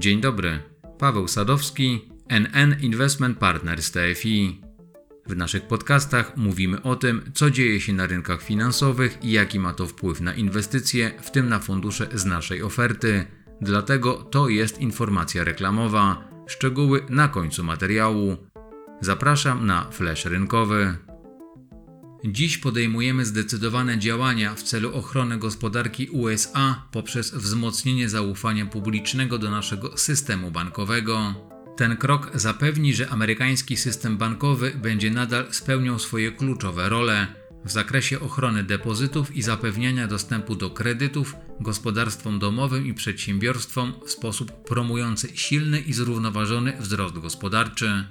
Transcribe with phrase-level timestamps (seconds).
[0.00, 0.58] Dzień dobry.
[0.98, 4.60] Paweł Sadowski, NN Investment Partners TFI.
[5.26, 9.72] W naszych podcastach mówimy o tym, co dzieje się na rynkach finansowych i jaki ma
[9.72, 13.26] to wpływ na inwestycje, w tym na fundusze z naszej oferty.
[13.60, 16.24] Dlatego to jest informacja reklamowa.
[16.46, 18.36] Szczegóły na końcu materiału.
[19.00, 20.96] Zapraszam na flash rynkowy.
[22.24, 29.98] Dziś podejmujemy zdecydowane działania w celu ochrony gospodarki USA poprzez wzmocnienie zaufania publicznego do naszego
[29.98, 31.34] systemu bankowego.
[31.76, 37.26] Ten krok zapewni, że amerykański system bankowy będzie nadal spełniał swoje kluczowe role
[37.64, 44.68] w zakresie ochrony depozytów i zapewniania dostępu do kredytów gospodarstwom domowym i przedsiębiorstwom w sposób
[44.68, 48.04] promujący silny i zrównoważony wzrost gospodarczy.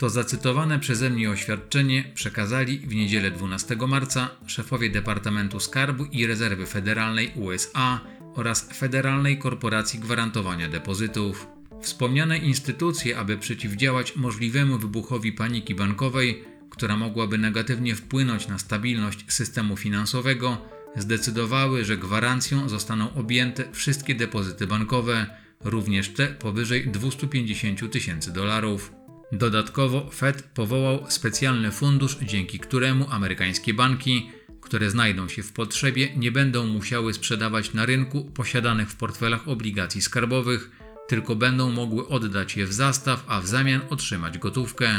[0.00, 6.66] To zacytowane przeze mnie oświadczenie przekazali w niedzielę 12 marca szefowie Departamentu Skarbu i Rezerwy
[6.66, 8.00] Federalnej USA
[8.34, 11.46] oraz Federalnej Korporacji Gwarantowania Depozytów.
[11.82, 19.76] Wspomniane instytucje, aby przeciwdziałać możliwemu wybuchowi paniki bankowej, która mogłaby negatywnie wpłynąć na stabilność systemu
[19.76, 25.26] finansowego, zdecydowały, że gwarancją zostaną objęte wszystkie depozyty bankowe,
[25.64, 28.99] również te powyżej 250 tysięcy dolarów.
[29.32, 36.32] Dodatkowo Fed powołał specjalny fundusz, dzięki któremu amerykańskie banki, które znajdą się w potrzebie, nie
[36.32, 40.70] będą musiały sprzedawać na rynku posiadanych w portfelach obligacji skarbowych,
[41.08, 44.90] tylko będą mogły oddać je w zastaw, a w zamian otrzymać gotówkę.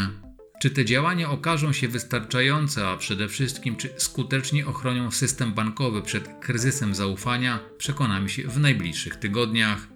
[0.61, 6.29] Czy te działania okażą się wystarczające, a przede wszystkim czy skutecznie ochronią system bankowy przed
[6.41, 9.87] kryzysem zaufania, przekonamy się w najbliższych tygodniach.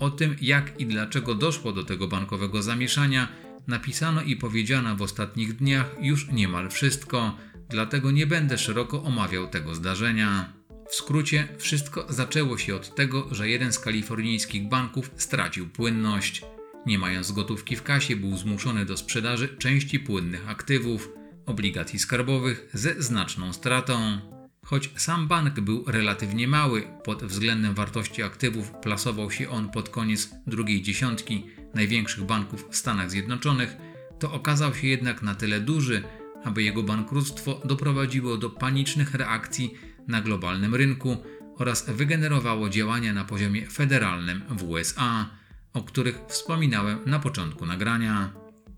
[0.00, 3.28] O tym, jak i dlaczego doszło do tego bankowego zamieszania,
[3.66, 7.36] napisano i powiedziano w ostatnich dniach już niemal wszystko,
[7.68, 10.52] dlatego nie będę szeroko omawiał tego zdarzenia.
[10.90, 16.42] W skrócie, wszystko zaczęło się od tego, że jeden z kalifornijskich banków stracił płynność.
[16.86, 21.08] Nie mając gotówki w kasie, był zmuszony do sprzedaży części płynnych aktywów,
[21.46, 24.20] obligacji skarbowych ze znaczną stratą.
[24.64, 30.30] Choć sam bank był relatywnie mały, pod względem wartości aktywów plasował się on pod koniec
[30.46, 31.44] drugiej dziesiątki
[31.74, 33.76] największych banków w Stanach Zjednoczonych,
[34.18, 36.02] to okazał się jednak na tyle duży,
[36.44, 39.74] aby jego bankructwo doprowadziło do panicznych reakcji
[40.08, 41.16] na globalnym rynku
[41.56, 45.30] oraz wygenerowało działania na poziomie federalnym w USA,
[45.72, 48.32] o których wspominałem na początku nagrania.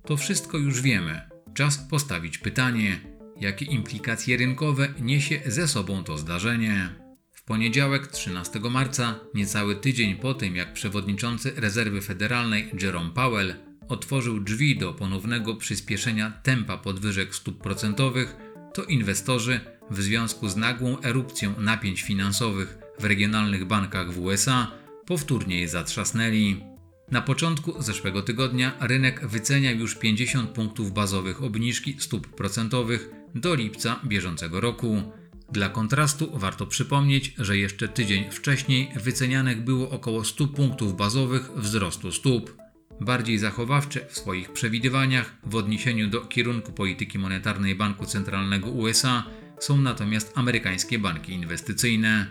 [0.06, 1.20] To wszystko już wiemy.
[1.54, 3.00] Czas postawić pytanie,
[3.40, 7.01] jakie implikacje rynkowe niesie ze sobą to zdarzenie.
[7.42, 13.54] W poniedziałek 13 marca, niecały tydzień po tym jak przewodniczący Rezerwy Federalnej Jerome Powell
[13.88, 18.36] otworzył drzwi do ponownego przyspieszenia tempa podwyżek stóp procentowych,
[18.74, 19.60] to inwestorzy
[19.90, 24.70] w związku z nagłą erupcją napięć finansowych w regionalnych bankach w USA
[25.06, 26.64] powtórnie je zatrzasnęli.
[27.10, 34.00] Na początku zeszłego tygodnia rynek wycenia już 50 punktów bazowych obniżki stóp procentowych do lipca
[34.04, 35.12] bieżącego roku.
[35.52, 42.12] Dla kontrastu warto przypomnieć, że jeszcze tydzień wcześniej wycenianych było około 100 punktów bazowych wzrostu
[42.12, 42.56] stóp.
[43.00, 49.24] Bardziej zachowawcze w swoich przewidywaniach w odniesieniu do kierunku polityki monetarnej Banku Centralnego USA
[49.58, 52.26] są natomiast amerykańskie banki inwestycyjne.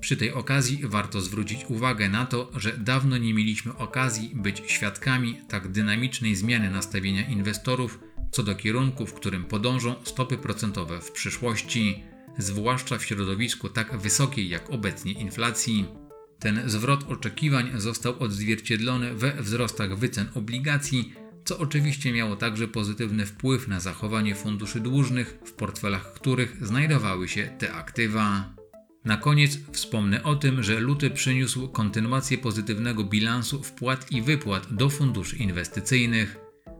[0.00, 5.40] Przy tej okazji warto zwrócić uwagę na to, że dawno nie mieliśmy okazji być świadkami
[5.48, 7.98] tak dynamicznej zmiany nastawienia inwestorów
[8.34, 12.02] co do kierunku, w którym podążą stopy procentowe w przyszłości,
[12.38, 15.86] zwłaszcza w środowisku tak wysokiej jak obecnie inflacji.
[16.38, 21.12] Ten zwrot oczekiwań został odzwierciedlony we wzrostach wycen obligacji,
[21.44, 27.50] co oczywiście miało także pozytywny wpływ na zachowanie funduszy dłużnych, w portfelach których znajdowały się
[27.58, 28.54] te aktywa.
[29.04, 34.90] Na koniec wspomnę o tym, że luty przyniósł kontynuację pozytywnego bilansu wpłat i wypłat do
[34.90, 36.36] funduszy inwestycyjnych.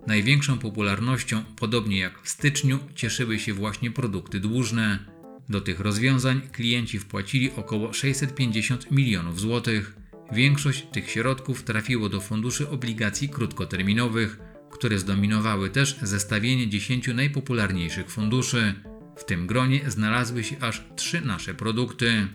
[0.07, 5.14] Największą popularnością, podobnie jak w styczniu, cieszyły się właśnie produkty dłużne.
[5.49, 9.97] Do tych rozwiązań klienci wpłacili około 650 milionów złotych.
[10.33, 14.39] Większość tych środków trafiło do funduszy obligacji krótkoterminowych,
[14.71, 18.75] które zdominowały też zestawienie 10 najpopularniejszych funduszy.
[19.17, 22.29] W tym gronie znalazły się aż trzy nasze produkty.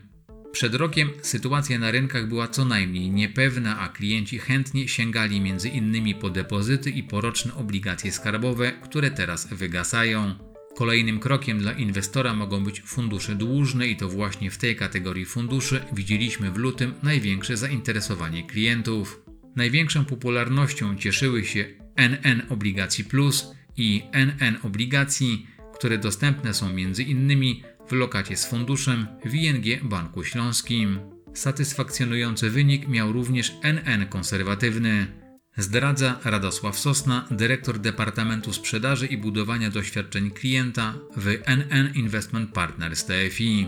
[0.52, 6.16] Przed rokiem sytuacja na rynkach była co najmniej niepewna, a klienci chętnie sięgali między innymi
[6.16, 10.49] po depozyty i poroczne obligacje skarbowe, które teraz wygasają.
[10.80, 15.82] Kolejnym krokiem dla inwestora mogą być fundusze dłużne i to właśnie w tej kategorii funduszy
[15.94, 19.22] widzieliśmy w lutym największe zainteresowanie klientów.
[19.56, 21.66] Największą popularnością cieszyły się
[21.96, 23.48] NN Obligacji Plus
[23.78, 27.56] i NN Obligacji, które dostępne są m.in.
[27.88, 31.00] w lokacie z funduszem w ING Banku Śląskim.
[31.34, 35.19] Satysfakcjonujący wynik miał również NN konserwatywny.
[35.60, 43.68] Zdradza Radosław Sosna, dyrektor Departamentu Sprzedaży i Budowania Doświadczeń Klienta w NN Investment Partners TFI.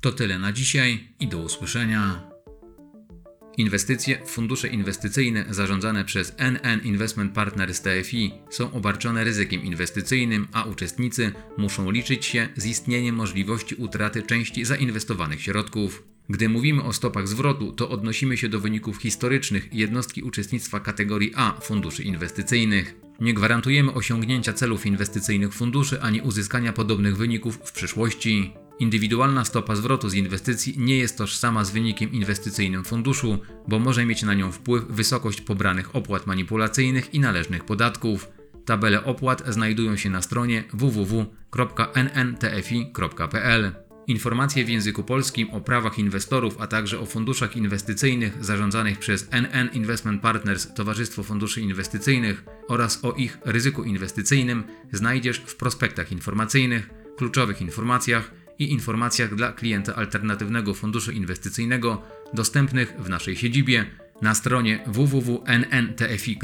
[0.00, 2.30] To tyle na dzisiaj i do usłyszenia.
[3.56, 10.64] Inwestycje w fundusze inwestycyjne zarządzane przez NN Investment Partners TFI są obarczone ryzykiem inwestycyjnym, a
[10.64, 16.15] uczestnicy muszą liczyć się z istnieniem możliwości utraty części zainwestowanych środków.
[16.28, 21.60] Gdy mówimy o stopach zwrotu, to odnosimy się do wyników historycznych jednostki uczestnictwa kategorii A
[21.60, 22.94] funduszy inwestycyjnych.
[23.20, 28.52] Nie gwarantujemy osiągnięcia celów inwestycyjnych funduszy ani uzyskania podobnych wyników w przyszłości.
[28.78, 33.38] Indywidualna stopa zwrotu z inwestycji nie jest tożsama z wynikiem inwestycyjnym funduszu,
[33.68, 38.28] bo może mieć na nią wpływ wysokość pobranych opłat manipulacyjnych i należnych podatków.
[38.64, 41.26] Tabele opłat znajdują się na stronie www.nntfi.pl.
[44.06, 49.68] Informacje w języku polskim o prawach inwestorów, a także o funduszach inwestycyjnych zarządzanych przez NN
[49.72, 57.60] Investment Partners Towarzystwo Funduszy Inwestycyjnych oraz o ich ryzyku inwestycyjnym znajdziesz w prospektach informacyjnych, kluczowych
[57.60, 62.02] informacjach i informacjach dla klienta alternatywnego funduszu inwestycyjnego
[62.34, 63.86] dostępnych w naszej siedzibie
[64.22, 66.36] na stronie www.nntfi.pl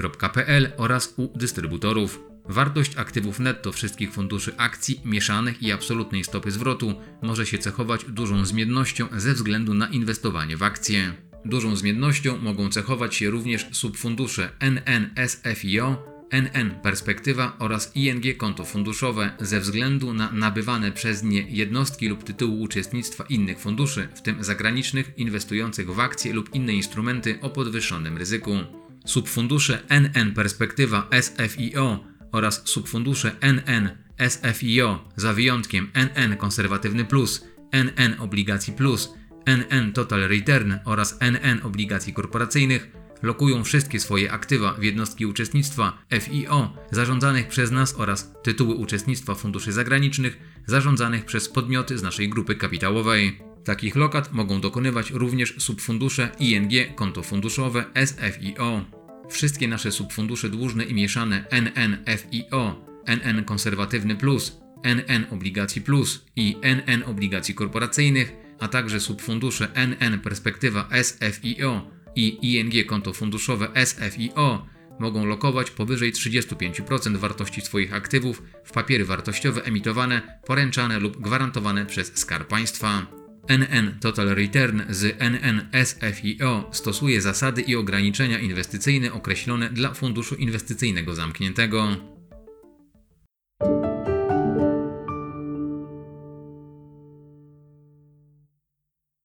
[0.76, 2.31] oraz u dystrybutorów.
[2.48, 8.44] Wartość aktywów netto wszystkich funduszy akcji mieszanych i absolutnej stopy zwrotu może się cechować dużą
[8.44, 11.12] zmiennością ze względu na inwestowanie w akcje.
[11.44, 19.60] Dużą zmiennością mogą cechować się również subfundusze NNSFIO NN Perspektywa oraz ING Konto Funduszowe ze
[19.60, 25.94] względu na nabywane przez nie jednostki lub tytułu uczestnictwa innych funduszy, w tym zagranicznych, inwestujących
[25.94, 28.56] w akcje lub inne instrumenty o podwyższonym ryzyku.
[29.04, 33.90] Subfundusze NN Perspektywa SFIO oraz subfundusze NN
[34.28, 39.14] SFIO za wyjątkiem NN Konserwatywny Plus, NN Obligacji Plus,
[39.46, 46.76] NN Total Return oraz NN Obligacji Korporacyjnych lokują wszystkie swoje aktywa w jednostki uczestnictwa FIO
[46.90, 53.38] zarządzanych przez nas oraz tytuły uczestnictwa funduszy zagranicznych zarządzanych przez podmioty z naszej grupy kapitałowej.
[53.64, 59.01] Takich lokat mogą dokonywać również subfundusze ING konto funduszowe SFIO.
[59.32, 67.02] Wszystkie nasze subfundusze dłużne i mieszane NNFIO, NN Konserwatywny Plus, NN Obligacji Plus i NN
[67.06, 74.66] Obligacji Korporacyjnych, a także subfundusze NN Perspektywa SFIO i ING konto funduszowe SFIO
[75.00, 82.12] mogą lokować powyżej 35% wartości swoich aktywów w papiery wartościowe emitowane, poręczane lub gwarantowane przez
[82.14, 83.21] Skarb Państwa.
[83.48, 91.14] NN Total Return z NN SFIO stosuje zasady i ograniczenia inwestycyjne określone dla funduszu inwestycyjnego
[91.14, 91.96] zamkniętego.